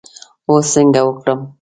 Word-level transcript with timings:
اوس 0.49 0.65
څنګه 0.73 0.99
وکړم. 1.05 1.39